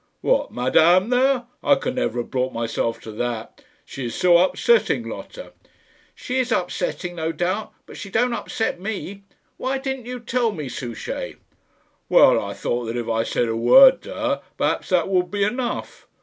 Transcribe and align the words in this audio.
"What, 0.21 0.51
Madame 0.51 1.09
there? 1.11 1.43
I 1.63 1.75
could 1.75 1.93
never 1.93 2.21
have 2.21 2.31
brought 2.31 2.51
myself 2.53 2.99
to 3.01 3.11
that; 3.11 3.63
she 3.85 4.07
is 4.07 4.15
so 4.15 4.39
upsetting, 4.39 5.07
Lotta." 5.07 5.53
"She 6.15 6.39
is 6.39 6.51
upsetting, 6.51 7.13
no 7.17 7.31
doubt; 7.31 7.71
but 7.85 7.97
she 7.97 8.09
don't 8.09 8.33
upset 8.33 8.79
me. 8.79 9.21
Why 9.57 9.77
didn't 9.77 10.07
you 10.07 10.19
tell 10.19 10.53
me, 10.53 10.69
Souchey?" 10.69 11.35
"Well, 12.09 12.43
I 12.43 12.55
thought 12.55 12.85
that 12.85 12.97
if 12.97 13.07
I 13.07 13.21
said 13.21 13.47
a 13.47 13.55
word 13.55 14.01
to 14.01 14.13
her, 14.15 14.41
perhaps 14.57 14.89
that 14.89 15.07
would 15.07 15.29
be 15.29 15.43
enough. 15.43 16.07